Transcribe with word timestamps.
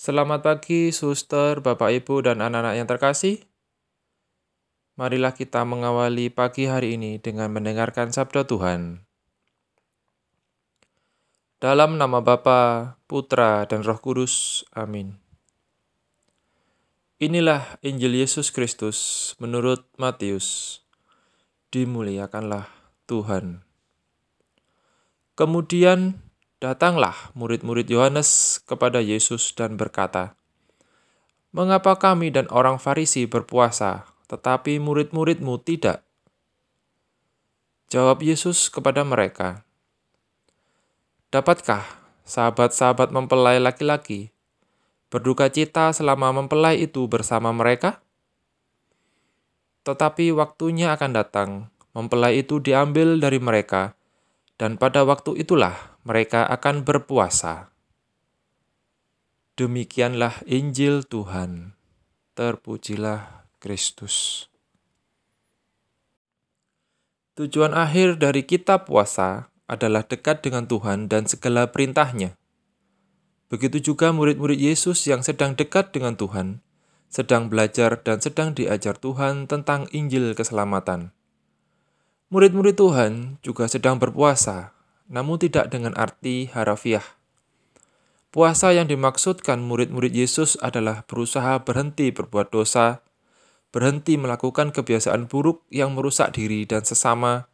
Selamat 0.00 0.40
pagi, 0.40 0.96
suster, 0.96 1.60
bapak, 1.60 1.92
ibu, 1.92 2.24
dan 2.24 2.40
anak-anak 2.40 2.72
yang 2.72 2.88
terkasih. 2.88 3.44
Marilah 4.96 5.36
kita 5.36 5.60
mengawali 5.68 6.32
pagi 6.32 6.64
hari 6.64 6.96
ini 6.96 7.20
dengan 7.20 7.52
mendengarkan 7.52 8.08
sabda 8.08 8.48
Tuhan. 8.48 9.04
Dalam 11.60 12.00
nama 12.00 12.24
Bapa, 12.24 12.96
Putra, 13.04 13.68
dan 13.68 13.84
Roh 13.84 14.00
Kudus. 14.00 14.64
Amin. 14.72 15.20
Inilah 17.20 17.76
Injil 17.84 18.24
Yesus 18.24 18.48
Kristus 18.48 19.36
menurut 19.36 19.84
Matius. 20.00 20.80
Dimuliakanlah 21.76 22.72
Tuhan. 23.04 23.68
Kemudian 25.36 26.24
Datanglah 26.60 27.32
murid-murid 27.32 27.88
Yohanes 27.88 28.60
kepada 28.68 29.00
Yesus 29.00 29.56
dan 29.56 29.80
berkata, 29.80 30.36
"Mengapa 31.56 31.96
kami 31.96 32.28
dan 32.28 32.52
orang 32.52 32.76
Farisi 32.76 33.24
berpuasa, 33.24 34.04
tetapi 34.28 34.76
murid-muridmu 34.76 35.56
tidak?" 35.64 36.04
Jawab 37.88 38.20
Yesus 38.20 38.68
kepada 38.68 39.08
mereka, 39.08 39.64
"Dapatkah 41.32 41.82
sahabat-sahabat 42.28 43.08
mempelai 43.08 43.56
laki-laki 43.56 44.28
berduka 45.10 45.50
cita 45.50 45.90
selama 45.90 46.30
mempelai 46.30 46.86
itu 46.86 47.10
bersama 47.10 47.50
mereka? 47.50 47.98
Tetapi 49.82 50.30
waktunya 50.30 50.94
akan 50.94 51.10
datang, 51.10 51.50
mempelai 51.96 52.44
itu 52.44 52.62
diambil 52.62 53.18
dari 53.18 53.42
mereka, 53.42 53.98
dan 54.60 54.76
pada 54.76 55.08
waktu 55.08 55.40
itulah 55.40 55.96
mereka 56.04 56.44
akan 56.44 56.84
berpuasa. 56.84 57.72
Demikianlah 59.56 60.44
Injil 60.44 61.08
Tuhan. 61.08 61.72
Terpujilah 62.36 63.48
Kristus. 63.56 64.48
Tujuan 67.40 67.72
akhir 67.72 68.20
dari 68.20 68.44
kitab 68.44 68.84
puasa 68.84 69.48
adalah 69.64 70.04
dekat 70.04 70.44
dengan 70.44 70.68
Tuhan 70.68 71.08
dan 71.08 71.24
segala 71.24 71.72
perintahnya. 71.72 72.36
Begitu 73.48 73.80
juga 73.80 74.12
murid-murid 74.12 74.60
Yesus 74.60 75.08
yang 75.08 75.24
sedang 75.24 75.56
dekat 75.56 75.96
dengan 75.96 76.20
Tuhan, 76.20 76.60
sedang 77.08 77.48
belajar 77.48 77.96
dan 78.04 78.20
sedang 78.20 78.52
diajar 78.52 78.92
Tuhan 79.00 79.48
tentang 79.48 79.88
Injil 79.88 80.36
keselamatan. 80.36 81.16
Murid-murid 82.30 82.78
Tuhan 82.78 83.42
juga 83.42 83.66
sedang 83.66 83.98
berpuasa 83.98 84.70
namun 85.10 85.36
tidak 85.42 85.74
dengan 85.74 85.92
arti 85.98 86.48
harafiah. 86.54 87.02
Puasa 88.30 88.70
yang 88.70 88.86
dimaksudkan 88.86 89.58
murid-murid 89.58 90.14
Yesus 90.14 90.54
adalah 90.62 91.02
berusaha 91.02 91.58
berhenti 91.66 92.14
berbuat 92.14 92.54
dosa, 92.54 93.02
berhenti 93.74 94.14
melakukan 94.14 94.70
kebiasaan 94.70 95.26
buruk 95.26 95.66
yang 95.74 95.98
merusak 95.98 96.30
diri 96.38 96.62
dan 96.62 96.86
sesama, 96.86 97.50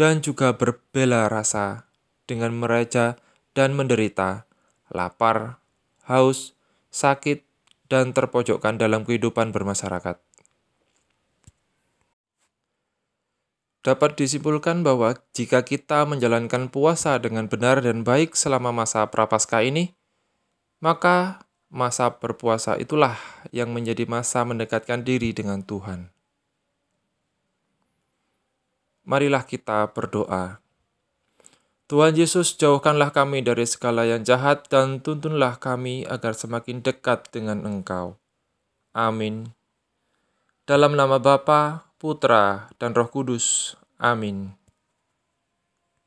dan 0.00 0.24
juga 0.24 0.56
berbela 0.56 1.28
rasa 1.28 1.84
dengan 2.24 2.56
meraja 2.56 3.20
dan 3.52 3.76
menderita, 3.76 4.48
lapar, 4.88 5.60
haus, 6.08 6.56
sakit, 6.88 7.44
dan 7.92 8.16
terpojokkan 8.16 8.80
dalam 8.80 9.04
kehidupan 9.04 9.52
bermasyarakat. 9.52 10.27
Dapat 13.88 14.20
disimpulkan 14.20 14.84
bahwa 14.84 15.16
jika 15.32 15.64
kita 15.64 16.04
menjalankan 16.04 16.68
puasa 16.68 17.16
dengan 17.16 17.48
benar 17.48 17.80
dan 17.80 18.04
baik 18.04 18.36
selama 18.36 18.68
masa 18.68 19.08
prapaskah 19.08 19.64
ini, 19.64 19.96
maka 20.84 21.48
masa 21.72 22.12
berpuasa 22.12 22.76
itulah 22.76 23.16
yang 23.48 23.72
menjadi 23.72 24.04
masa 24.04 24.44
mendekatkan 24.44 25.08
diri 25.08 25.32
dengan 25.32 25.64
Tuhan. 25.64 26.12
Marilah 29.08 29.48
kita 29.48 29.88
berdoa. 29.96 30.60
Tuhan 31.88 32.12
Yesus, 32.12 32.60
jauhkanlah 32.60 33.16
kami 33.16 33.40
dari 33.40 33.64
segala 33.64 34.04
yang 34.04 34.20
jahat 34.20 34.68
dan 34.68 35.00
tuntunlah 35.00 35.56
kami 35.56 36.04
agar 36.04 36.36
semakin 36.36 36.84
dekat 36.84 37.32
dengan 37.32 37.64
Engkau. 37.64 38.20
Amin. 38.92 39.56
Dalam 40.68 40.92
nama 40.92 41.16
Bapa, 41.16 41.87
Putra, 41.98 42.70
dan 42.78 42.94
Roh 42.94 43.10
Kudus. 43.10 43.74
Amin. 43.98 44.57